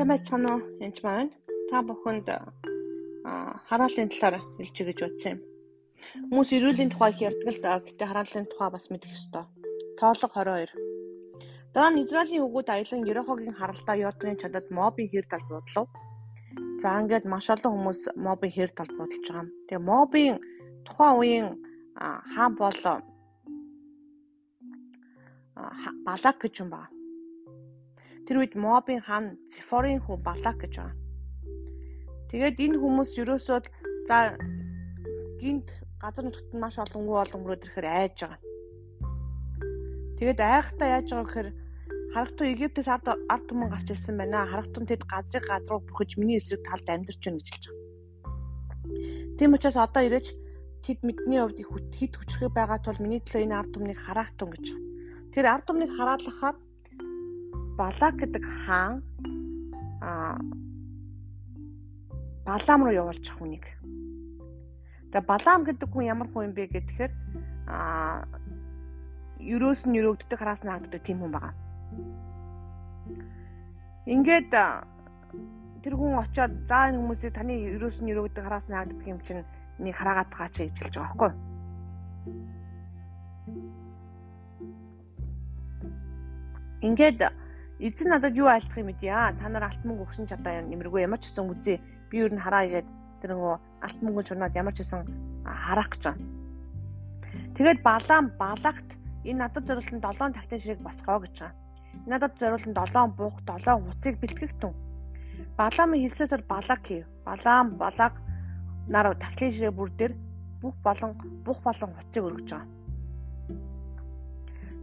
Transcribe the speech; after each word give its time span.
Сайн 0.00 0.16
байцгаана 0.16 0.50
уу? 0.56 0.62
Энд 0.80 0.98
маань 1.04 1.32
та 1.68 1.84
бүхэнд 1.84 2.28
хараалын 3.68 4.08
талаар 4.08 4.40
хэлж 4.56 4.76
гэж 4.88 4.98
утсан 5.04 5.32
юм. 5.36 5.40
Хүмүүс 6.32 6.50
эрүүлийн 6.56 6.88
тухай 6.88 7.12
их 7.12 7.20
ярьдаг 7.28 7.48
л 7.52 7.60
да. 7.60 7.84
Гэтэ 7.84 8.08
хараалын 8.08 8.48
тухай 8.48 8.70
бас 8.72 8.88
мэдэх 8.88 9.12
ёстой. 9.12 9.44
Тоолго 10.00 10.26
22. 10.32 10.72
Дараа 11.76 11.92
нь 11.92 12.00
Израилийн 12.00 12.48
өгүүд 12.48 12.68
аялан 12.72 13.04
Ерохогийн 13.12 13.58
харалтаа 13.60 13.96
Йорданы 14.00 14.40
чадад 14.40 14.66
мобын 14.72 15.12
хэр 15.12 15.26
тал 15.28 15.44
бодлоо. 15.52 15.84
За 16.80 16.96
ингээд 16.96 17.28
маш 17.28 17.52
олон 17.52 17.72
хүмүүс 17.76 18.00
мобын 18.16 18.52
хэр 18.56 18.72
тал 18.72 18.88
бодолж 18.96 19.26
байгаа 19.28 19.44
юм. 19.44 19.52
Тэгээ 19.68 19.84
мобын 19.84 20.34
тухайн 20.88 21.16
үеийн 21.20 21.48
хаан 22.32 22.52
бол 22.56 22.80
балак 26.08 26.36
гэж 26.40 26.56
юм 26.64 26.72
байна 26.72 26.99
Тэр 28.30 28.46
үед 28.46 28.54
мобын 28.54 29.02
хаан 29.02 29.34
Цифорын 29.50 29.98
хүү 30.06 30.22
Балак 30.22 30.62
гэж 30.62 30.78
байгаа. 30.78 30.94
Тэгээд 32.30 32.62
энэ 32.62 32.78
хүмүүс 32.78 33.18
ерөөсөө 33.18 33.58
за 34.06 34.38
гинт 35.42 35.66
газар 35.98 36.30
нутгад 36.30 36.54
маш 36.54 36.78
олон 36.78 37.10
үе 37.10 37.18
олон 37.26 37.42
мөрөд 37.42 37.66
ирэхээр 37.66 37.88
айж 37.90 38.16
байгаа. 38.22 38.38
Тэгээд 40.14 40.38
айхтаа 40.46 40.88
яаж 40.94 41.10
байгаа 41.10 41.26
гэхээр 41.26 41.48
харагтун 42.14 42.50
Египтээс 42.54 42.86
ард 42.94 43.06
ард 43.10 43.44
түмэн 43.50 43.66
гарч 43.74 43.88
ирсэн 43.98 44.14
байна. 44.14 44.46
Харагтун 44.46 44.86
тэд 44.86 45.02
газрыг 45.10 45.44
газруу 45.50 45.82
бүрхэж 45.90 46.10
миний 46.22 46.38
эсрэг 46.38 46.62
талд 46.62 46.86
амьдарч 46.86 47.18
байна 47.18 47.42
гэж 47.42 47.48
хэлж 47.50 47.64
байгаа. 47.66 47.82
Тийм 49.42 49.50
учраас 49.58 49.74
одоо 49.74 50.06
ирэж 50.06 50.26
тэд 50.86 51.02
мэдний 51.02 51.42
хувьд 51.42 51.58
их 51.58 51.70
хит 51.98 52.14
хүчрэх 52.14 52.54
байгаа 52.54 52.78
тул 52.78 52.94
миний 53.02 53.18
төлөө 53.26 53.42
энэ 53.42 53.58
ард 53.58 53.74
түмнийг 53.74 53.98
хараах 53.98 54.30
тун 54.38 54.54
гэж. 54.54 54.70
Тэр 55.34 55.50
ард 55.50 55.66
түмнийг 55.66 55.90
хараалахаар 55.98 56.54
Балак 57.80 58.14
гэдэг 58.20 58.44
хаан 58.44 59.00
а 60.04 60.36
Балам 62.44 62.84
руу 62.84 62.92
явуулчих 62.92 63.32
хүнийг. 63.40 63.64
Тэгээ 65.12 65.24
Балам 65.24 65.64
гэдэг 65.64 65.88
хүн 65.88 66.04
ямар 66.12 66.28
хүн 66.28 66.52
юм 66.52 66.52
бэ 66.52 66.68
гэхээр 66.76 67.12
а 67.72 68.28
ерөөс 69.40 69.88
нь 69.88 69.96
өрөөгддөг 69.96 70.36
хараас 70.36 70.60
нь 70.60 70.68
хагддаг 70.68 71.00
тийм 71.08 71.24
хүн 71.24 71.32
байгаа. 71.32 71.56
Ингээд 74.04 74.52
тэр 75.80 75.94
хүн 75.96 76.20
очиод 76.20 76.52
заа 76.68 76.92
энэ 76.92 77.00
хүмүүсийг 77.00 77.32
таны 77.32 77.56
ерөөс 77.80 78.04
нь 78.04 78.12
өрөөгддөг 78.12 78.44
хараас 78.44 78.68
нь 78.68 78.76
хагддаг 78.76 79.08
юм 79.08 79.20
чинь 79.24 79.44
нэг 79.80 79.96
хараагаад 79.96 80.28
байгаа 80.28 80.52
ч 80.52 80.68
гэж 80.68 80.76
хэлж 80.84 80.96
байгаа 81.00 81.08
байхгүй 81.08 81.30
юу? 81.32 81.48
Ингээд 86.80 87.39
эзэн 87.80 88.12
надад 88.12 88.36
юу 88.36 88.46
айлтах 88.52 88.76
юм 88.76 88.92
бэ? 88.92 89.08
Та 89.40 89.48
нар 89.48 89.64
алт 89.64 89.82
мөнгө 89.88 90.04
өгсөн 90.04 90.28
ч 90.28 90.36
одоо 90.36 90.52
нэмэргүй 90.68 91.08
ямар 91.08 91.16
ч 91.16 91.32
гэсэн 91.32 91.48
үзье. 91.48 91.80
Би 92.12 92.20
юу 92.20 92.28
н 92.28 92.36
хараа 92.36 92.68
игээд 92.68 92.88
тэр 93.24 93.32
нөгөө 93.32 93.54
алт 93.56 93.98
мөнгө 94.04 94.22
журнаад 94.28 94.52
ямар 94.52 94.76
ч 94.76 94.84
гэсэн 94.84 95.00
харах 95.48 95.88
гэж 95.96 96.02
байна. 96.12 96.24
Тэгээд 97.56 97.80
балаан 97.80 98.26
балагт 98.36 98.88
энэ 99.24 99.40
надад 99.40 99.64
зориулсан 99.64 100.00
7 100.04 100.36
тахтын 100.36 100.60
шиг 100.60 100.78
босгоо 100.84 101.24
гэж 101.24 101.34
байгаа. 101.40 101.56
Надад 102.04 102.36
зориулсан 102.36 102.76
7 102.76 103.16
буух 103.16 103.36
7 103.48 103.64
хуцыг 103.80 104.14
бэлтгэх 104.20 104.52
тун. 104.60 104.74
Балаамын 105.56 106.04
хэлсээр 106.04 106.44
балаг 106.44 106.80
хийв. 106.84 107.08
Балаан 107.24 107.80
балаг 107.80 108.12
нар 108.88 109.16
тахлын 109.16 109.52
ширээ 109.52 109.72
бүр 109.72 109.90
дээр 109.96 110.12
бүх 110.60 110.76
болон 110.84 111.16
бух 111.44 111.58
болон 111.64 111.90
хуцыг 111.96 112.22
өргөж 112.28 112.48
байгаа. 112.52 112.68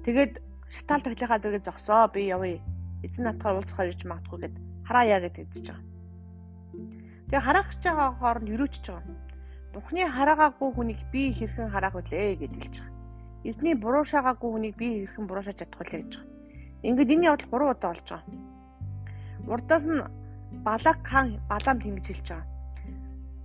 Тэгээд 0.05 0.33
шатаал 0.73 1.03
таглихаа 1.05 1.39
дэргээ 1.39 1.67
зогсоо 1.67 2.07
би 2.13 2.25
явъя 2.35 2.57
эзэн 3.05 3.23
натгаар 3.27 3.57
уулзахаар 3.57 3.91
ирж 3.91 4.01
магадгүй 4.05 4.39
гэд 4.41 4.55
харааяа 4.87 5.19
гэд 5.21 5.35
хэлж 5.37 5.65
байгаа. 5.67 5.85
Тэгээ 7.27 7.45
хараах 7.45 7.67
гэж 7.69 7.81
байгаа 7.85 8.09
хооронд 8.19 8.49
өрөөчж 8.53 8.85
байгаа. 8.87 9.15
Бухны 9.73 10.01
хараагаагүй 10.07 10.69
хүнийг 10.73 11.01
би 11.13 11.21
хэрхэн 11.37 11.69
хараах 11.73 11.95
вүлээ 11.95 12.39
гэд 12.41 12.53
хэлж 12.57 12.75
байгаа. 12.81 12.95
Эзний 13.49 13.75
буруу 13.75 14.05
шаагаагүй 14.07 14.49
хүнийг 14.51 14.75
би 14.81 14.87
хэрхэн 15.05 15.25
буруу 15.27 15.43
шааж 15.45 15.57
чадах 15.59 15.79
вүлээ 15.79 16.01
гэж 16.01 16.13
байгаа. 16.17 16.35
Ингээд 16.87 17.13
энэ 17.13 17.27
явдал 17.29 17.51
3 17.51 17.71
удаа 17.73 17.91
болж 17.91 18.07
байгаа. 18.09 18.23
Урдаас 19.51 19.83
нь 19.85 20.01
балаг 20.65 20.99
хаан 21.03 21.27
балам 21.51 21.77
тэнгиж 21.83 22.07
хэлж 22.09 22.27
байгаа. 22.31 22.47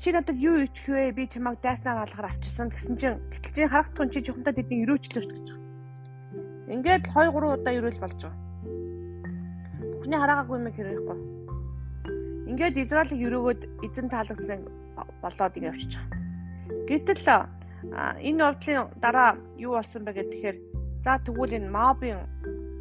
Чи 0.00 0.08
надад 0.10 0.38
юу 0.38 0.56
ичх 0.66 0.86
вэ? 0.88 1.12
Би 1.14 1.30
чамайг 1.30 1.58
дайснаар 1.62 2.02
алгаар 2.02 2.30
авчирсан 2.30 2.69
гэсэн 2.74 2.94
чинь 2.98 3.22
гэтэл 3.30 3.54
чи 3.54 3.62
харагдах 3.70 4.06
нь 4.06 4.12
чи 4.12 4.19
жухамдаа 4.26 4.54
тэдний 4.54 4.82
өрөөчж 4.82 5.10
байгаа 5.14 5.30
гэж 5.30 5.46
байгаа. 5.46 5.62
Ингээд 6.74 7.04
2 7.06 7.30
3 7.30 7.54
удаа 7.54 7.74
өрөөл 7.78 8.02
болж 8.02 8.19
байгаа. 8.22 8.41
Бүхний 10.02 10.18
хараагаагүй 10.18 10.58
юм 10.58 10.66
хэрэггүй. 10.74 11.18
Ингээд 12.50 12.74
Израилийг 12.74 13.22
өрөөгөөд 13.22 13.60
эзэн 13.86 14.10
таалагдсан 14.10 14.66
болоод 15.22 15.54
ингэ 15.54 15.70
явчих. 15.70 16.02
Гэтэл 16.90 17.22
энэ 18.26 18.42
явдлын 18.42 18.90
дараа 18.98 19.38
юу 19.62 19.78
болсон 19.78 20.02
бэ 20.02 20.10
гэхээр 20.18 20.56
за 21.06 21.22
тэгвэл 21.22 21.54
энэ 21.54 21.70
Мобын 21.70 22.18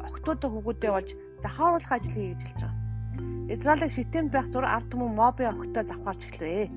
октодо 0.02 0.50
хөгөөдөө 0.50 0.90
болж 0.90 1.08
захааруулах 1.46 1.94
ажил 1.94 2.10
хий 2.10 2.34
гэж 2.34 2.42
хэлж 2.42 2.58
байгаа. 2.58 2.74
Израилийг 3.54 3.92
шитэмд 3.94 4.30
байх 4.34 4.50
зур 4.50 4.66
ард 4.66 4.90
түмэн 4.90 5.14
Мобын 5.14 5.54
октоо 5.54 5.82
завхаарч 5.86 6.26
эхлэвэ. 6.26 6.74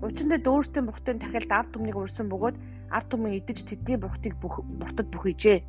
Учир 0.00 0.26
нь 0.32 0.40
дөөстэй 0.40 0.80
бурхтын 0.80 1.20
дахиад 1.20 1.52
ард 1.52 1.76
түмнийг 1.76 2.00
урьсан 2.00 2.32
бөгөөд 2.32 2.56
ард 2.88 3.06
түмэн 3.12 3.36
идэж 3.36 3.68
тэдний 3.68 4.00
бурхтыг 4.00 4.32
бурхтад 4.40 5.12
бүхийжээ. 5.12 5.60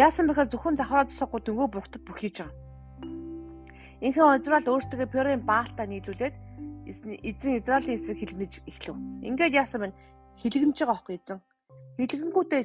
Яасан 0.00 0.32
бэхээр 0.32 0.48
зөвхөн 0.48 0.80
захаараад 0.80 1.12
суухгүй 1.12 1.44
дөнгөө 1.44 1.68
бурхтад 1.76 2.00
бүхийж 2.08 2.40
байгаа. 2.40 2.67
Инхэн 3.98 4.38
Израиль 4.38 4.70
өөртөө 4.70 5.10
Пёрын 5.10 5.42
Баалтаа 5.42 5.86
нийлүүлээд 5.90 6.34
эзэн 6.86 7.58
Израилийн 7.58 7.98
эсрэг 7.98 8.18
хилэгнэж 8.22 8.52
эхлэв. 8.70 8.94
Ингээд 9.26 9.58
яасан 9.58 9.90
бэ? 9.90 9.98
Хилэгнэж 10.38 10.76
байгаа 10.78 10.94
байхгүй 10.94 11.14
эзэн. 11.18 11.38
Хилэгэнгүүтээ 11.98 12.62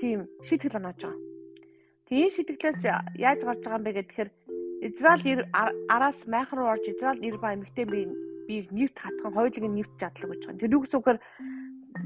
тийм 0.00 0.18
шийтгэл 0.48 0.80
оноож 0.80 0.96
байгаа. 0.96 1.20
Тэгээ 2.08 2.30
шийтгэлээс 2.32 2.80
яаж 3.20 3.40
гарч 3.44 3.60
байгаа 3.68 3.78
юм 3.80 3.84
бэ 3.84 3.92
гэхээр 4.00 4.30
Израиль 4.88 5.44
араас 5.92 6.18
майхан 6.24 6.56
руу 6.56 6.72
орж 6.72 6.88
Израиль 6.88 7.20
нэр 7.20 7.36
ба 7.36 7.52
эмэгтэй 7.52 7.84
би 7.84 8.08
биеийг 8.48 8.72
нэвт 8.72 8.96
хатхан 8.96 9.36
хоёулыг 9.36 9.60
нэвт 9.68 9.92
чадлаа 10.00 10.32
гэж 10.32 10.42
байгаа. 10.48 10.60
Тэр 10.64 10.76
үгс 10.80 10.96
үгээр 10.96 11.18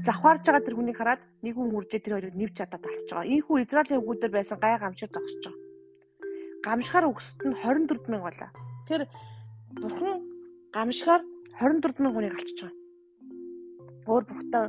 завхаарж 0.03 0.43
байгаа 0.43 0.65
тэр 0.67 0.75
хүнийг 0.75 0.99
хараад 0.99 1.23
нэг 1.39 1.55
хүн 1.55 1.71
үржээ 1.71 2.03
тэр 2.03 2.19
хоёрыг 2.19 2.35
нэвт 2.35 2.59
чадаад 2.59 2.83
алж 2.83 3.07
байгаа. 3.07 3.31
Ийхүү 3.31 3.63
Израилийн 3.63 4.03
өгүүдээр 4.03 4.33
байсан 4.35 4.59
гай 4.59 4.75
гамшиг 4.75 5.15
зогсож 5.15 5.39
байгаа 5.47 5.64
гамшихаар 6.65 7.05
өгсөд 7.11 7.39
нь 7.45 7.57
24 7.61 8.09
мянга 8.09 8.25
байлаа. 8.27 8.51
Тэр 8.89 9.01
бурхан 9.81 10.25
гамшихаар 10.73 11.21
24 11.61 12.01
мянга 12.01 12.15
хүнийг 12.17 12.35
алчиж 12.35 12.59
байгаа. 12.61 12.81
Өөр 14.09 14.23
бурхтаа 14.29 14.65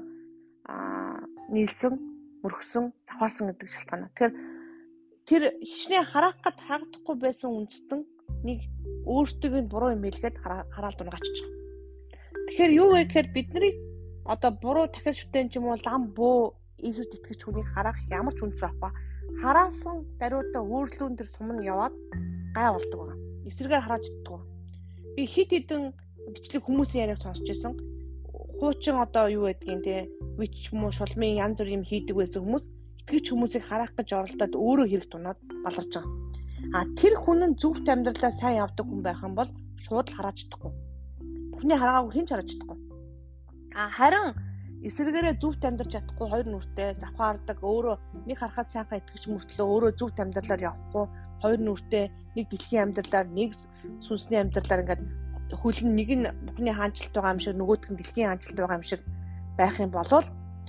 аа 0.69 1.25
нийлсэн, 1.49 1.95
мөргсөн, 2.43 2.85
завхаарсан 3.09 3.45
гэдэг 3.49 3.69
шалтгаанаа. 3.73 4.11
Тэгэхээр 4.13 4.33
тэр 5.29 5.43
хичнээн 5.65 6.11
хараах 6.13 6.39
гад 6.45 6.59
хаагдахгүй 6.67 7.17
байсан 7.17 7.51
үндэстэн 7.51 8.01
нэг 8.47 8.59
өөртөө 9.07 9.61
нь 9.63 9.71
буруу 9.73 9.95
юм 9.97 10.05
хэлгээд 10.05 10.37
хараал 10.43 10.97
дунгачиж 10.99 11.37
байгаа. 11.41 11.65
Тэгэхээр 12.47 12.73
юу 12.83 12.89
вэ 12.93 13.01
гэхээр 13.07 13.29
бидний 13.35 13.73
одоо 14.27 14.51
буруу 14.51 14.87
дахиад 14.91 15.17
шүтэн 15.19 15.51
ч 15.51 15.59
юм 15.59 15.71
уу 15.71 15.79
лам 15.87 16.03
бөө 16.19 16.55
Иесус 16.79 17.09
итгэж 17.13 17.41
хүнийг 17.45 17.69
хараах 17.73 17.99
ямар 18.13 18.35
ч 18.37 18.45
үндэс 18.45 18.61
байхгүй 18.61 18.93
хараасан 19.41 19.97
даруйдаа 20.21 20.63
өөрлөөн 20.63 21.15
төр 21.19 21.29
сум 21.29 21.49
нь 21.53 21.67
яваад 21.67 21.95
гай 22.57 22.69
болдог 22.73 22.99
байгаа. 23.01 23.19
Эсрэгээр 23.49 23.85
харааж 23.85 24.05
иддэг. 24.09 24.41
Би 25.17 25.23
хит 25.27 25.51
хитэн 25.53 25.83
бичлэг 26.33 26.63
хүмүүсийн 26.65 27.05
яриаг 27.05 27.21
сонсч 27.21 27.45
байсан. 27.47 27.73
Хуучин 28.59 28.97
одоо 29.05 29.27
юу 29.29 29.45
гэдгийг 29.49 29.81
те 29.85 29.97
вич 30.39 30.73
юм 30.73 30.89
уу 30.89 30.93
шулмын 30.93 31.37
янз 31.45 31.59
бүр 31.61 31.77
юм 31.77 31.85
хийдэг 31.85 32.17
байсан 32.17 32.41
хүмүүс 32.43 32.65
итгэж 33.05 33.25
хүмүүсийг 33.29 33.65
хараах 33.69 33.93
гэж 33.95 34.09
оролдоод 34.17 34.55
өөрөө 34.57 34.87
хэрэг 34.89 35.09
тунаад 35.13 35.39
баларж 35.65 35.93
байгаа. 35.93 36.13
А 36.77 36.79
тэр 36.99 37.15
хүн 37.21 37.41
нь 37.45 37.59
зөвхт 37.61 37.87
амьдралаа 37.87 38.33
сайн 38.33 38.61
явдаг 38.65 38.87
хүн 38.89 39.03
байх 39.05 39.21
юм 39.21 39.35
бол 39.37 39.51
шууд 39.85 40.09
л 40.09 40.17
харааж 40.17 40.37
чадахгүй. 40.41 40.73
Бүхний 41.53 41.79
хараагүй 41.79 42.13
хэн 42.17 42.27
ч 42.27 42.31
харааж 42.33 42.49
чадахгүй. 42.51 42.79
А 43.77 43.93
харин 43.93 44.27
эсэргээрээ 44.87 45.35
зүвт 45.43 45.63
амьдарч 45.67 45.91
чадахгүй 45.99 46.27
хоёр 46.31 46.47
нүртэй 46.47 46.95
завхаардаг 47.03 47.59
өөрөө 47.59 47.97
нэг 48.31 48.39
харахад 48.39 48.71
сайхан 48.71 49.03
итгэж 49.03 49.25
мөртлөө 49.27 49.67
өөрөө 49.67 49.93
зүвт 49.99 50.17
амьдралаар 50.23 50.67
явахгүй 50.71 51.05
хоёр 51.43 51.61
нүртэй 51.63 52.05
нэг 52.39 52.47
дэлхийн 52.51 52.85
амьдралаар 52.95 53.27
нэг 53.27 53.51
сүнсний 54.07 54.39
амьдралаар 54.41 54.83
ингээд 54.87 55.03
хөлн 55.59 55.91
нэг 55.99 56.11
нь 56.15 56.27
бүхний 56.47 56.75
хаанчлалт 56.75 57.15
байгаа 57.15 57.35
юм 57.35 57.43
шиг 57.43 57.55
нөгөөх 57.59 57.91
нь 57.91 57.99
дэлхийн 57.99 58.29
хаанчлалт 58.31 58.59
байгаа 58.63 58.79
юм 58.79 58.87
шиг 58.87 59.03
байх 59.59 59.75
юм 59.83 59.91
бол 59.91 60.13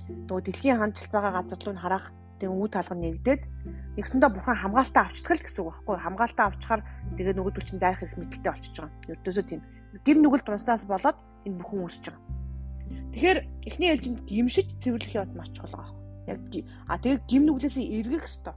нөгөө 0.08 0.42
дэлхийн 0.46 0.78
хаанчлалт 0.78 1.12
байгаа 1.14 1.32
газар 1.38 1.60
руу 1.62 1.78
харах 1.78 2.06
тэг 2.38 2.50
үе 2.50 2.68
талгын 2.70 3.00
нэгдээд 3.02 3.42
нэгсэндээ 3.98 4.30
бурхан 4.34 4.58
хамгаалтаа 4.62 5.02
авчдаг 5.10 5.34
л 5.34 5.44
гэсэн 5.46 5.62
үг 5.62 5.68
байхгүй 5.74 5.96
хамгаалтаа 5.98 6.46
авчихаар 6.48 6.82
тэгээ 7.18 7.34
нөгөөдөл 7.34 7.66
чинь 7.66 7.82
дайрах 7.82 8.06
их 8.06 8.14
мэдлэлтэй 8.14 8.52
болчихж 8.54 8.76
байгаа. 8.78 9.10
Ердөөсөө 9.10 9.44
тийм 9.50 9.60
гим 10.06 10.18
нүгэл 10.22 10.46
дуусаас 10.46 10.86
болоод 10.86 11.18
энэ 11.46 11.58
бүхэн 11.58 11.82
үүсэж 11.82 12.04
байгаа. 12.06 12.37
Тэгэхээр 13.18 13.66
эхний 13.66 13.90
ээлжинд 13.90 14.30
гимшиж 14.30 14.78
цэвэрлэх 14.78 15.18
явд 15.18 15.34
маш 15.34 15.50
чухал 15.50 15.74
байгаа. 15.74 15.90
Яг 16.30 16.38
а 16.86 17.02
тэгээ 17.02 17.26
гим 17.26 17.50
нүглээсээ 17.50 17.98
эргэх 17.98 18.30
ёстой. 18.30 18.54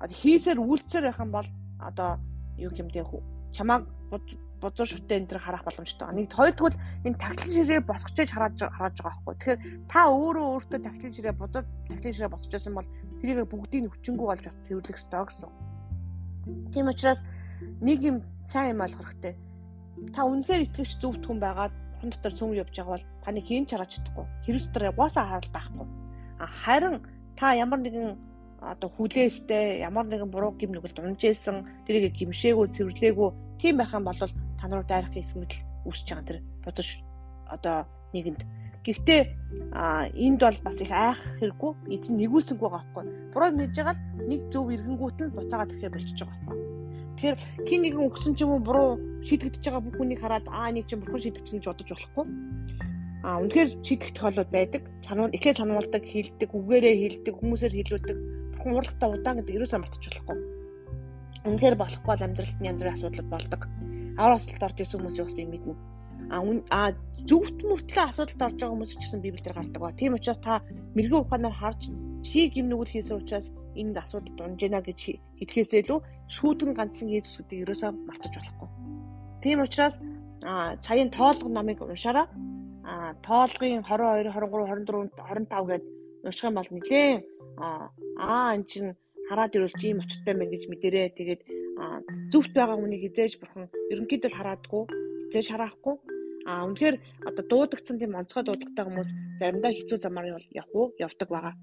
Одоо 0.00 0.16
хийсээр 0.16 0.64
үйлцээр 0.64 1.04
байх 1.04 1.20
юм 1.20 1.28
бол 1.36 1.48
одоо 1.84 2.16
юу 2.56 2.72
юм 2.72 2.88
бэ 2.88 3.04
чамааг 3.52 3.84
бузар 4.64 4.88
шүтээ 4.88 5.20
энэ 5.20 5.28
төр 5.28 5.40
харах 5.44 5.68
боломжтой. 5.68 6.08
Нэг 6.08 6.32
хоёрдугаар 6.32 6.72
энэ 7.04 7.20
тахлын 7.20 7.52
ширээ 7.52 7.84
босгочээж 7.84 8.30
хараад 8.32 8.56
хараад 8.56 8.96
байгаа 8.96 9.12
байхгүй. 9.12 9.34
Тэгэхээр 9.36 9.60
та 9.92 10.00
өөрөө 10.08 10.46
өөртөө 10.56 10.80
тахлын 10.80 11.12
ширээ 11.12 11.34
бузар 11.36 11.64
тахлын 11.92 12.14
ширээ 12.16 12.32
босгочсон 12.32 12.74
бол 12.80 12.88
тэрийг 13.20 13.44
бүгдийг 13.44 13.92
хүчингүү 13.92 14.24
болж 14.24 14.40
бас 14.40 14.56
цэвэрлэх 14.64 14.96
ёстой 14.96 15.20
гэсэн. 15.28 15.52
Тийм 16.72 16.88
учраас 16.88 17.20
нэг 17.84 18.00
юм 18.00 18.24
сайн 18.48 18.72
юм 18.72 18.80
ойлгох 18.88 19.12
хэрэгтэй. 19.12 19.36
Та 20.16 20.24
үнэхээр 20.24 20.64
итгэвч 20.64 20.96
зөвхт 20.96 21.28
хүн 21.28 21.44
байгаад 21.44 21.76
хон 22.00 22.10
дотор 22.10 22.32
сүм 22.32 22.52
явж 22.54 22.74
байгаа 22.76 22.96
бол 22.96 23.06
таны 23.24 23.40
хийн 23.40 23.66
чараач 23.66 23.96
чадахгүй. 23.96 24.26
Хэрэг 24.44 24.62
дотор 24.68 24.84
угаасаа 24.92 25.24
хараад 25.26 25.48
байхгүй. 25.52 25.86
А 26.38 26.46
харин 26.46 26.96
та 27.36 27.54
ямар 27.54 27.80
нэгэн 27.80 28.16
одоо 28.60 28.88
хүлээстэй 28.96 29.80
ямар 29.84 30.06
нэгэн 30.08 30.30
буруу 30.30 30.52
гим 30.56 30.72
нүгэл 30.72 30.96
дунжээсэн 30.96 31.86
тэрийг 31.86 32.16
гимшээгүү 32.16 32.66
цэвэрлээгүү 32.74 33.28
тийм 33.60 33.76
байх 33.76 33.92
юм 33.92 34.04
бол 34.04 34.16
та 34.16 34.64
нар 34.68 34.84
дайрах 34.84 35.16
их 35.16 35.30
мэдл 35.36 35.60
үүсэж 35.84 36.06
байгаа 36.08 36.28
тэр 36.28 36.38
бодож 36.64 36.88
одоо 37.46 37.84
нэгэнд 38.12 38.42
Гэхдээ 38.86 39.20
энд 40.14 40.40
бол 40.46 40.58
бас 40.62 40.78
их 40.78 40.94
айх 40.94 41.18
хэрэггүй 41.42 41.90
эзэн 41.90 42.22
нэгүүлсэнгүй 42.22 42.70
байгаа 42.70 42.86
байхгүй. 42.94 43.04
Буруу 43.34 43.50
мэдж 43.58 43.74
байгаа 43.82 43.98
л 43.98 44.30
нэг 44.30 44.40
зөв 44.54 44.70
иргэнгүүт 44.70 45.18
нь 45.26 45.34
буцаагаад 45.34 45.74
ирэхээр 45.74 45.94
болчихж 45.94 46.18
байгаа 46.22 46.38
байхгүй. 46.46 46.75
Тэгэхээр 47.16 47.38
хин 47.68 47.80
нэгэн 47.82 48.06
өгсөн 48.12 48.32
ч 48.36 48.44
юм 48.44 48.56
уу 48.56 48.60
буруу 48.60 48.90
шийдэгдэж 49.24 49.64
байгаа 49.64 49.82
бүх 49.84 49.96
хүнийг 49.96 50.20
хараад 50.20 50.46
аа 50.52 50.70
нэг 50.72 50.84
чинь 50.84 51.00
бурхан 51.00 51.22
шийдэгч 51.24 51.48
гэж 51.48 51.64
бодож 51.64 51.88
болохгүй. 51.90 52.24
Аа 53.24 53.40
үнэхээр 53.40 53.70
шийдэх 53.80 54.10
тохиолдол 54.12 54.50
байдаг. 54.52 54.82
Чанууд 55.00 55.32
ихээ 55.32 55.54
чануулдаг, 55.56 56.02
хилдэг, 56.04 56.50
үгээрээ 56.52 56.94
хилдэг, 57.00 57.34
хүмүүсээр 57.40 57.74
хилүүлдэг. 57.74 58.16
Бурхан 58.54 58.76
урлагтаа 58.76 59.08
удаан 59.16 59.36
гэдэг 59.40 59.56
ерөөсөө 59.56 59.80
мартаж 59.80 60.02
болохгүй. 60.04 60.36
Үнэхээр 61.48 61.76
болохгүй 61.80 62.10
бол 62.12 62.26
амьдралд 62.26 62.58
янз 62.60 62.80
бүрийн 62.84 62.96
асуудал 63.00 63.32
болдог. 63.32 63.62
Аваар 64.20 64.36
асуулт 64.36 64.66
орж 64.66 64.78
исэн 64.84 65.00
хүмүүсийн 65.00 65.26
бас 65.26 65.36
би 65.36 65.44
мэднэ 65.48 65.74
а 66.30 66.92
зөвхт 67.26 67.62
мөртлөө 67.62 68.04
асуудалд 68.10 68.42
орж 68.42 68.58
байгаа 68.58 68.74
хүмүүс 68.74 68.92
ч 68.94 68.98
гэсэн 68.98 69.20
библиэлд 69.22 69.54
гардаг 69.54 69.82
ба. 69.82 69.94
Тийм 69.94 70.14
учраас 70.14 70.38
та 70.42 70.62
мэрэгэн 70.94 71.22
ухаанаар 71.22 71.54
харж 71.54 71.90
чи 72.22 72.50
гим 72.50 72.66
нүгэл 72.68 72.92
хийсэн 72.98 73.18
учраас 73.22 73.46
энд 73.80 73.96
асуудал 73.98 74.34
дунж 74.36 74.60
байна 74.62 74.80
гэж 74.80 75.00
хэлхээсээ 75.38 75.80
илүү 75.84 75.98
шүүдгэн 76.36 76.72
ганцхан 76.78 77.12
Есүс 77.12 77.36
гэдгийг 77.38 77.64
ерөөсөө 77.64 77.90
мартаж 78.08 78.32
болохгүй. 78.36 78.68
Тийм 79.42 79.58
учраас 79.64 79.96
цагийн 80.84 81.10
тоолго 81.16 81.48
намыг 81.48 81.80
уншаараа 81.82 82.26
тоолгын 83.26 83.82
22 83.84 84.32
23 84.32 84.84
24 84.86 85.10
25 85.20 85.70
гээд 85.70 85.84
унших 86.26 86.44
юм 86.48 86.54
бол 86.58 86.70
нэлээ 86.72 87.10
аа 88.20 88.54
эн 88.56 88.64
чинь 88.70 88.96
хараад 89.28 89.56
ирүүлж 89.56 89.80
ийм 89.84 90.02
очтой 90.02 90.34
мэн 90.36 90.50
гэж 90.52 90.62
мэдэрээ. 90.68 91.06
Тэгээд 91.18 91.42
зөвхт 92.32 92.52
байгаа 92.56 92.76
хүнийг 92.78 93.02
хизээж 93.04 93.32
бурхан 93.40 93.66
ерөнхийдөө 93.92 94.30
хараадгүй, 94.34 94.82
хизээж 95.28 95.48
хараахгүй 95.50 95.96
А 96.46 96.62
үнэхээр 96.62 96.96
одоо 97.26 97.44
дуудагдсан 97.50 97.98
тийм 97.98 98.14
онцгой 98.14 98.46
дуудлагатай 98.46 98.84
хүмүүс 98.86 99.10
заримдаа 99.42 99.72
хэцүү 99.74 99.98
замаар 99.98 100.26
явах 100.30 100.70
уу 100.78 100.94
явдаг 100.94 101.28
байгаа. 101.34 101.54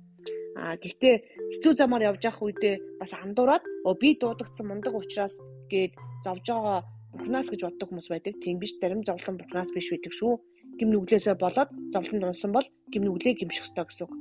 А 0.55 0.77
гэхдээ 0.77 1.15
хэцүү 1.57 1.73
замаар 1.77 2.13
явж 2.13 2.21
явах 2.29 2.45
үедээ 2.45 2.75
бас 3.01 3.11
андуураад 3.17 3.63
оо 3.87 3.93
би 3.97 4.13
дуудагдсан 4.21 4.67
мундаг 4.69 4.93
учраас 4.93 5.35
гээд 5.71 5.93
зовж 6.25 6.45
байгаа 6.45 6.79
бурхнаас 7.13 7.47
гэж 7.49 7.61
боддог 7.65 7.87
хүмүүс 7.89 8.09
байдаг. 8.09 8.33
Тийм 8.41 8.57
биш 8.61 8.77
зарим 8.77 9.01
зовлон 9.03 9.37
бурхнаас 9.37 9.73
биш 9.73 9.89
байдаг 9.89 10.13
шүү. 10.13 10.33
Гим 10.77 10.89
нүглээсээ 10.93 11.35
болоод 11.37 11.69
зовлон 11.93 12.19
дунсан 12.21 12.51
бол 12.53 12.67
гим 12.93 13.03
нүглээ 13.05 13.33
гимших 13.37 13.65
ёстой 13.65 13.85
гэсэн 13.85 14.05
үг. 14.05 14.13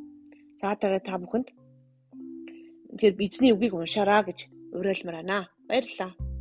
За 0.61 0.77
тэгээ 0.77 1.05
та 1.05 1.17
бүхэнд 1.21 1.49
тэгэхээр 2.97 3.15
эзний 3.25 3.53
үгийг 3.53 3.75
уншаараа 3.77 4.23
гэж 4.29 4.49
уриалмаар 4.77 5.17
байна. 5.21 5.49
Баярлалаа. 5.69 6.32